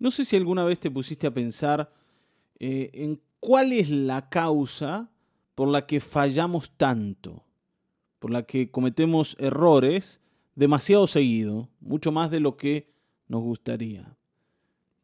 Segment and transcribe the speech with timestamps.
[0.00, 1.92] No sé si alguna vez te pusiste a pensar
[2.58, 5.10] eh, en cuál es la causa
[5.54, 7.44] por la que fallamos tanto,
[8.18, 10.22] por la que cometemos errores
[10.54, 12.90] demasiado seguido, mucho más de lo que
[13.28, 14.16] nos gustaría.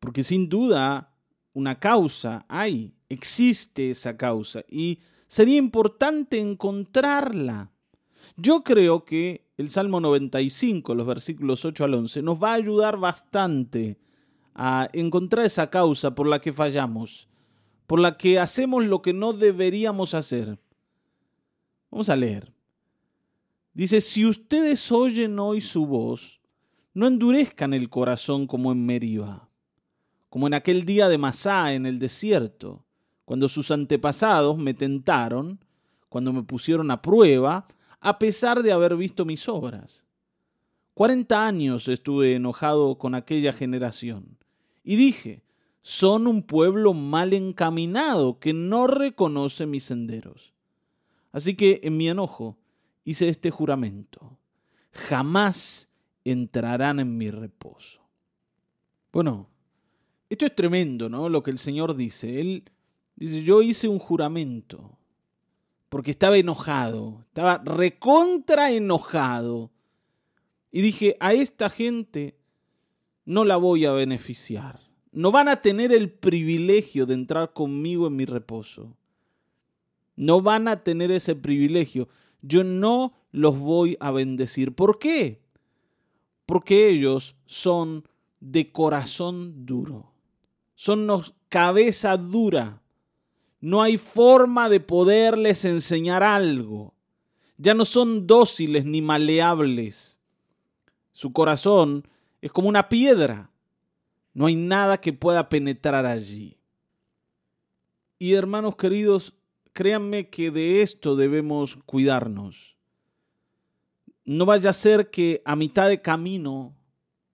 [0.00, 1.14] Porque sin duda
[1.52, 4.98] una causa hay, existe esa causa y
[5.28, 7.70] sería importante encontrarla.
[8.36, 12.98] Yo creo que el Salmo 95, los versículos 8 al 11, nos va a ayudar
[12.98, 13.98] bastante
[14.62, 17.30] a encontrar esa causa por la que fallamos,
[17.86, 20.58] por la que hacemos lo que no deberíamos hacer.
[21.90, 22.52] Vamos a leer.
[23.72, 26.42] Dice, si ustedes oyen hoy su voz,
[26.92, 29.48] no endurezcan el corazón como en Meriba,
[30.28, 32.84] como en aquel día de Masá en el desierto,
[33.24, 35.64] cuando sus antepasados me tentaron,
[36.10, 37.66] cuando me pusieron a prueba,
[37.98, 40.04] a pesar de haber visto mis obras.
[40.92, 44.39] Cuarenta años estuve enojado con aquella generación
[44.90, 45.44] y dije,
[45.82, 50.52] son un pueblo mal encaminado que no reconoce mis senderos.
[51.30, 52.58] Así que en mi enojo
[53.04, 54.36] hice este juramento,
[54.90, 55.88] jamás
[56.24, 58.00] entrarán en mi reposo.
[59.12, 59.48] Bueno,
[60.28, 61.28] esto es tremendo, ¿no?
[61.28, 62.40] Lo que el Señor dice.
[62.40, 62.64] Él
[63.14, 64.98] dice, yo hice un juramento
[65.88, 69.70] porque estaba enojado, estaba recontra enojado.
[70.72, 72.39] Y dije, a esta gente
[73.24, 74.80] no la voy a beneficiar.
[75.12, 78.96] No van a tener el privilegio de entrar conmigo en mi reposo.
[80.16, 82.08] No van a tener ese privilegio.
[82.42, 84.74] Yo no los voy a bendecir.
[84.74, 85.42] ¿Por qué?
[86.46, 88.04] Porque ellos son
[88.40, 90.12] de corazón duro.
[90.74, 91.08] Son
[91.48, 92.82] cabeza dura.
[93.60, 96.94] No hay forma de poderles enseñar algo.
[97.58, 100.20] Ya no son dóciles ni maleables.
[101.12, 102.08] Su corazón
[102.40, 103.50] es como una piedra.
[104.32, 106.58] No hay nada que pueda penetrar allí.
[108.18, 109.34] Y hermanos queridos,
[109.72, 112.76] créanme que de esto debemos cuidarnos.
[114.24, 116.76] No vaya a ser que a mitad de camino,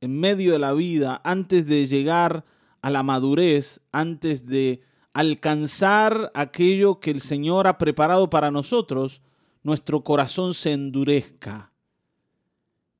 [0.00, 2.44] en medio de la vida, antes de llegar
[2.80, 9.22] a la madurez, antes de alcanzar aquello que el Señor ha preparado para nosotros,
[9.62, 11.72] nuestro corazón se endurezca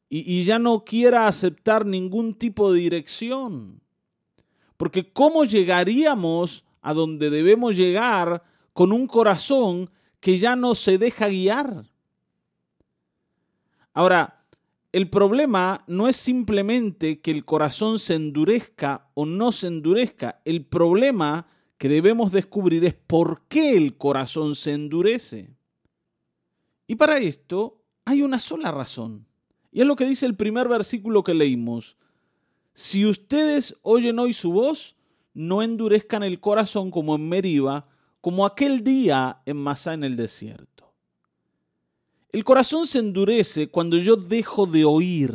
[0.08, 3.80] y, ya no quiera aceptar ningún tipo de dirección.
[4.76, 9.90] Porque ¿cómo llegaríamos a donde debemos llegar con un corazón
[10.20, 11.90] que ya no se deja guiar?
[13.92, 14.44] Ahora,
[14.92, 20.40] el problema no es simplemente que el corazón se endurezca o no se endurezca.
[20.44, 25.56] El problema que debemos descubrir es por qué el corazón se endurece.
[26.86, 29.26] Y para esto hay una sola razón.
[29.76, 31.98] Y es lo que dice el primer versículo que leímos.
[32.72, 34.96] Si ustedes oyen hoy su voz,
[35.34, 37.86] no endurezcan el corazón como en Meriba,
[38.22, 40.94] como aquel día en Masá en el desierto.
[42.32, 45.34] El corazón se endurece cuando yo dejo de oír,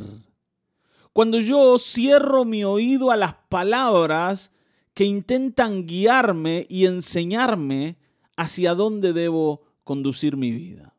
[1.13, 4.53] cuando yo cierro mi oído a las palabras
[4.96, 7.96] que intentan guiarme y enseñarme
[8.35, 10.96] hacia dónde debo conducir mi vida.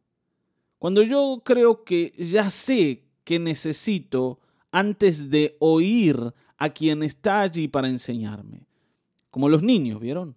[0.78, 4.41] Cuando yo creo que ya sé que necesito
[4.71, 8.66] antes de oír a quien está allí para enseñarme.
[9.31, 10.37] Como los niños, ¿vieron?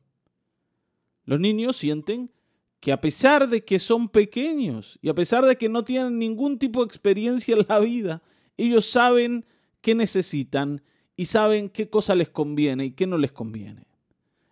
[1.25, 2.31] Los niños sienten
[2.79, 6.59] que a pesar de que son pequeños y a pesar de que no tienen ningún
[6.59, 8.21] tipo de experiencia en la vida,
[8.57, 9.45] ellos saben
[9.81, 10.81] qué necesitan
[11.15, 13.87] y saben qué cosa les conviene y qué no les conviene.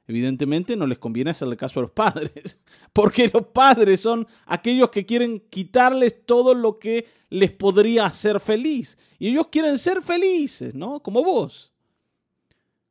[0.05, 2.59] Evidentemente no les conviene hacerle caso a los padres,
[2.93, 8.97] porque los padres son aquellos que quieren quitarles todo lo que les podría hacer feliz.
[9.17, 11.01] Y ellos quieren ser felices, ¿no?
[11.01, 11.73] Como vos,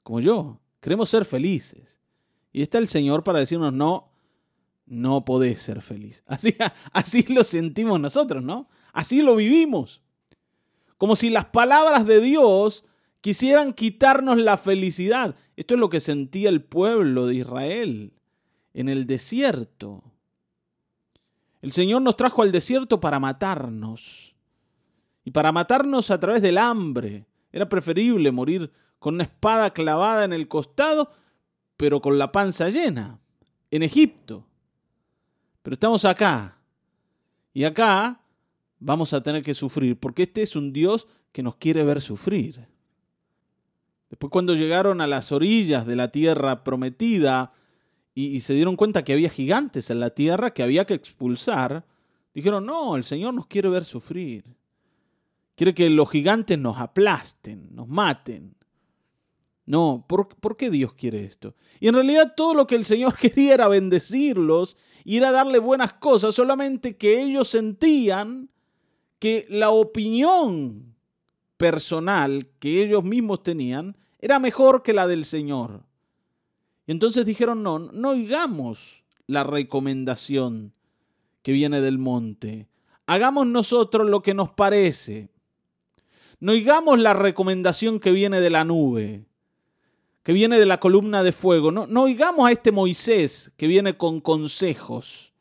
[0.03, 0.59] como yo.
[0.81, 2.01] Queremos ser felices.
[2.53, 4.11] Y está el Señor para decirnos, no,
[4.85, 6.25] no podés ser feliz.
[6.27, 6.57] Así,
[6.93, 8.69] así lo sentimos nosotros, ¿no?
[8.93, 10.03] Así lo vivimos.
[10.99, 12.85] Como si las palabras de Dios
[13.23, 15.35] quisieran quitarnos la felicidad.
[15.57, 18.13] Esto es lo que sentía el pueblo de Israel
[18.75, 20.05] en el desierto.
[21.63, 24.35] El Señor nos trajo al desierto para matarnos.
[25.25, 27.25] Y para matarnos a través del hambre.
[27.53, 31.13] Era preferible morir con una espada clavada en el costado,
[31.77, 33.21] pero con la panza llena,
[33.71, 34.47] en Egipto.
[35.63, 36.59] Pero estamos acá.
[37.53, 38.21] Y acá
[38.81, 42.67] vamos a tener que sufrir, porque este es un Dios que nos quiere ver sufrir.
[44.13, 47.55] Después cuando llegaron a las orillas de la tierra prometida
[48.15, 51.87] y, se dieron cuenta que había gigantes en la tierra que había que expulsar,
[52.35, 54.45] dijeron, no, el Señor nos quiere ver sufrir.
[55.55, 58.55] Quiere que los gigantes nos aplasten, nos maten.
[59.65, 61.55] No, ¿por, ¿por, qué Dios quiere esto?
[61.81, 64.77] Y en realidad todo lo que el Señor quería era bendecirlos,
[65.07, 68.51] ir a darle buenas cosas, solamente que ellos sentían
[69.19, 70.97] que la opinión
[71.57, 75.83] personal que ellos mismos tenían era mejor que la del Señor.
[76.87, 80.73] Y entonces dijeron, no, no oigamos la recomendación
[81.43, 82.69] que viene del monte.
[83.07, 85.29] Hagamos nosotros lo que nos parece.
[86.39, 89.27] No oigamos la recomendación que viene de la nube,
[90.23, 91.73] que viene de la columna de fuego.
[91.73, 95.33] No, no oigamos a este Moisés que viene con consejos.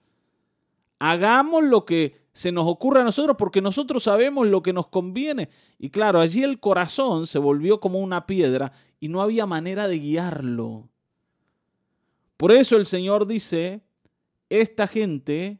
[0.98, 5.50] Hagamos lo que se nos ocurre a nosotros porque nosotros sabemos lo que nos conviene.
[5.78, 10.00] Y claro, allí el corazón se volvió como una piedra y no había manera de
[10.00, 10.90] guiarlo.
[12.38, 13.82] Por eso el Señor dice,
[14.50, 15.60] esta gente,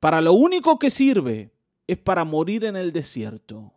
[0.00, 1.52] para lo único que sirve
[1.86, 3.72] es para morir en el desierto.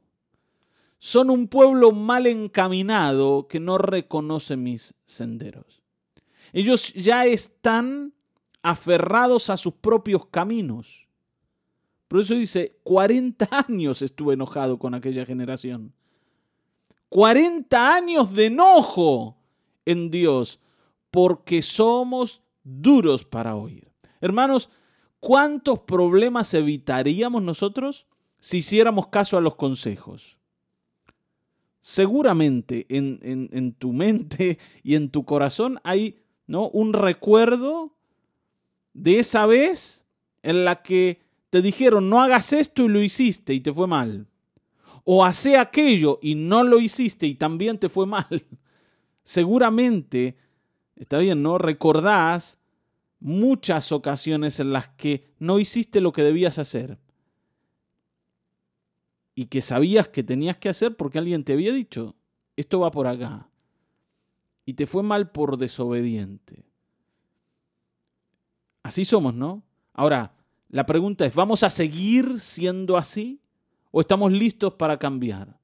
[0.97, 5.83] Son un pueblo mal encaminado que no reconoce mis senderos.
[6.53, 8.13] Ellos ya están
[8.63, 11.06] aferrados a sus propios caminos.
[12.07, 15.93] Por eso dice, 40 años estuve enojado con aquella generación.
[17.09, 19.37] 40 años de enojo
[19.85, 20.59] en Dios
[21.11, 23.89] porque somos duros para oír.
[24.19, 24.69] Hermanos,
[25.19, 28.07] ¿cuántos problemas evitaríamos nosotros
[28.39, 30.37] si hiciéramos caso a los consejos?
[31.79, 36.67] Seguramente en, tu mente y en tu corazón hay ¿no?
[36.69, 37.95] un recuerdo
[38.93, 40.05] de esa vez
[40.43, 44.27] en la que te dijeron no hagas esto y lo hiciste y te fue mal.
[45.03, 48.27] O hace aquello y no lo hiciste y también te fue mal.
[49.23, 50.35] Seguramente
[50.97, 51.57] Está bien, ¿no?
[51.57, 52.59] Recordás
[53.19, 56.97] muchas ocasiones en las que no hiciste lo que debías hacer
[59.35, 62.15] y que sabías que tenías que hacer porque alguien te había dicho,
[62.55, 63.47] esto va por acá.
[64.65, 66.65] Y te fue mal por desobediente.
[68.81, 69.63] Así somos, ¿no?
[69.93, 70.33] Ahora,
[70.69, 73.41] la pregunta es, ¿vamos a seguir siendo así
[73.91, 75.57] o estamos listos para cambiar?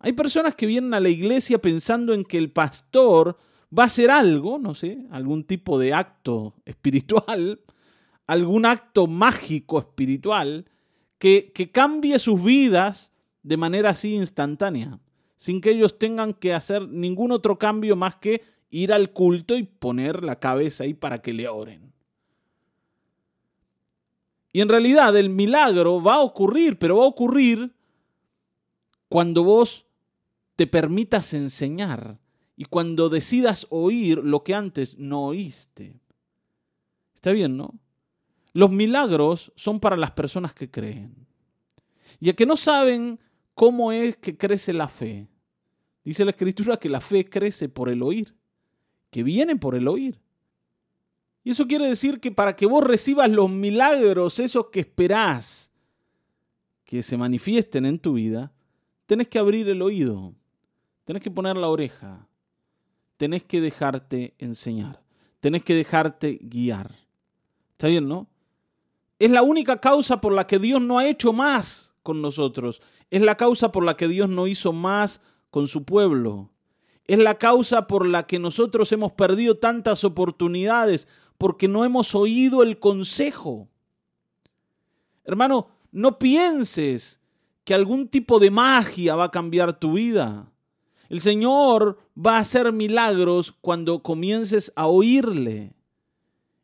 [0.00, 3.38] Hay personas que vienen a la iglesia pensando en que el pastor
[3.76, 7.60] va a hacer algo, no sé, algún tipo de acto espiritual,
[8.26, 10.66] algún acto mágico espiritual,
[11.18, 13.12] que, que cambie sus vidas
[13.44, 14.98] de manera así instantánea,
[15.36, 19.62] sin que ellos tengan que hacer ningún otro cambio más que ir al culto y
[19.62, 21.91] poner la cabeza ahí para que le oren.
[24.52, 27.74] Y en realidad el milagro va a ocurrir, pero va a ocurrir
[29.08, 29.86] cuando vos
[30.56, 32.18] te permitas enseñar,
[32.56, 35.98] y cuando decidas oír lo que antes no oíste.
[37.12, 37.74] Está bien, ¿no?
[38.52, 41.26] Los milagros son para las personas que creen.
[42.20, 43.18] Y a que no saben
[43.54, 45.28] cómo es que crece la fe.
[46.04, 48.32] Dice la escritura que la fe crece por el oír,
[49.10, 50.21] que viene por el oír.
[51.44, 55.72] Y eso quiere decir que para que vos recibas los milagros, esos que esperás
[56.84, 58.52] que se manifiesten en tu vida,
[59.06, 60.34] tenés que abrir el oído,
[61.04, 62.28] tenés que poner la oreja,
[63.16, 65.02] tenés que dejarte enseñar,
[65.40, 66.94] tenés que dejarte guiar.
[67.72, 68.28] ¿Está bien, no?
[69.18, 72.82] Es la única causa por la que Dios no ha hecho más con nosotros.
[73.10, 76.50] Es la causa por la que Dios no hizo más con su pueblo.
[77.06, 81.08] Es la causa por la que nosotros hemos perdido tantas oportunidades,
[81.42, 83.68] porque no hemos oído el consejo.
[85.24, 87.20] Hermano, no pienses
[87.64, 90.52] que algún tipo de magia va a cambiar tu vida.
[91.08, 95.74] El Señor va a hacer milagros cuando comiences a oírle.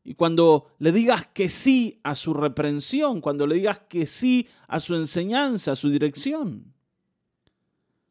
[0.05, 4.79] Y cuando le digas que sí a su reprensión, cuando le digas que sí a
[4.79, 6.73] su enseñanza, a su dirección.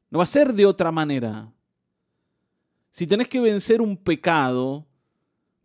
[0.09, 1.49] No va a ser de otra manera.
[2.91, 4.85] Si tenés que vencer un pecado,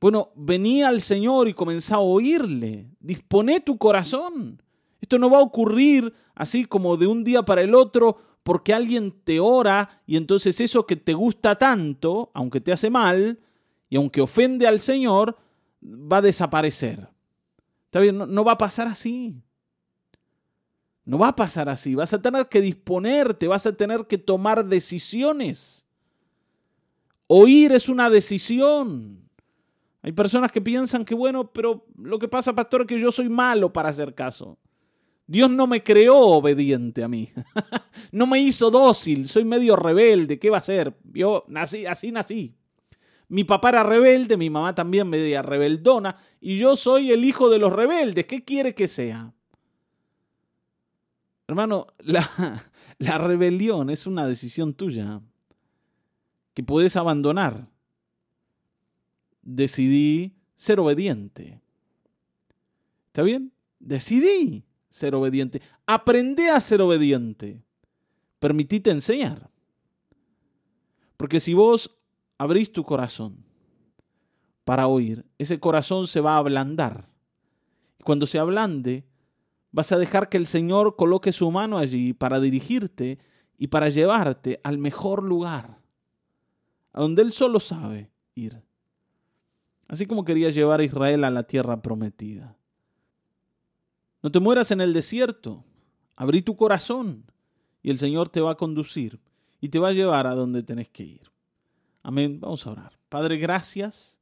[0.02, 2.90] bueno, vení al Señor y comenzá a oírle.
[2.98, 4.60] Disponé tu corazón.
[5.00, 9.12] Esto no va a ocurrir así como de un día para el otro porque alguien
[9.22, 13.38] te ora y entonces eso que te gusta tanto, aunque te hace mal
[13.88, 15.36] y aunque ofende al Señor,
[15.80, 17.08] va a desaparecer.
[17.84, 18.18] ¿Está bien?
[18.18, 19.40] No, va a pasar así.
[21.04, 21.94] No va a pasar así.
[21.94, 25.86] Vas a tener que disponerte, vas a tener que tomar decisiones.
[27.28, 29.21] Oír es una decisión.
[30.02, 33.28] Hay personas que piensan que, bueno, pero lo que pasa, pastor, es que yo soy
[33.28, 34.58] malo para hacer caso.
[35.26, 37.30] Dios no me creó obediente a mí.
[38.12, 40.98] no me hizo dócil, soy medio rebelde, ¿qué va a ser?
[41.12, 42.56] Yo nací, así nací.
[43.28, 47.58] Mi papá era rebelde, mi mamá también media rebeldona, y yo soy el hijo de
[47.58, 48.26] los rebeldes.
[48.26, 49.32] ¿Qué quiere que sea?
[51.46, 52.28] Hermano, la,
[52.98, 55.20] la rebelión es una decisión tuya.
[56.54, 57.71] que puedes abandonar.
[59.42, 61.60] Decidí ser obediente.
[63.08, 63.52] ¿Está bien?
[63.78, 65.60] Decidí ser obediente.
[65.86, 67.62] Aprendí a ser obediente.
[68.38, 69.50] Permitite enseñar.
[71.16, 71.98] Porque si vos
[72.38, 73.44] abrís tu corazón
[74.64, 77.08] para oír, ese corazón se va a ablandar.
[77.98, 79.04] Y cuando se ablande,
[79.72, 83.18] vas a dejar que el Señor coloque su mano allí para dirigirte
[83.58, 85.78] y para llevarte al mejor lugar,
[86.92, 88.62] a donde Él solo sabe ir.
[89.92, 92.56] Así como quería llevar a Israel a la tierra prometida.
[94.22, 95.66] No te mueras en el desierto.
[96.16, 97.30] Abrí tu corazón
[97.82, 99.20] y el Señor te va a conducir
[99.60, 101.30] y te va a llevar a donde tenés que ir.
[102.02, 102.40] Amén.
[102.40, 102.98] Vamos a orar.
[103.10, 104.18] Padre, gracias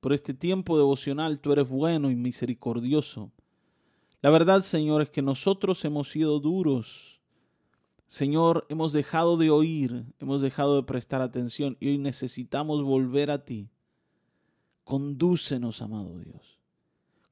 [0.00, 1.38] por este tiempo devocional.
[1.38, 3.30] Tú eres bueno y misericordioso.
[4.22, 7.16] La verdad, Señor, es que nosotros hemos sido duros
[8.08, 13.44] Señor, hemos dejado de oír, hemos dejado de prestar atención y hoy necesitamos volver a
[13.44, 13.68] ti.
[14.86, 16.60] Condúcenos, amado Dios.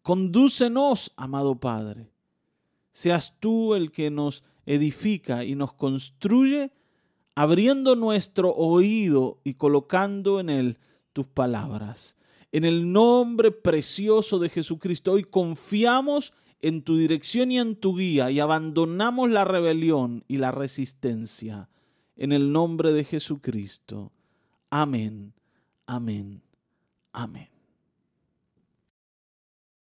[0.03, 2.11] Condúcenos, amado Padre.
[2.91, 6.73] Seas tú el que nos edifica y nos construye,
[7.37, 10.79] abriendo nuestro oído y colocando en él
[11.13, 12.17] tus palabras.
[12.51, 18.33] En el nombre precioso de Jesucristo, hoy confiamos en tu dirección y en tu guía
[18.33, 21.69] y abandonamos la rebelión y la resistencia.
[22.17, 24.11] En el nombre de Jesucristo.
[24.71, 25.35] Amén,
[25.87, 26.43] amén,
[27.15, 27.54] amén.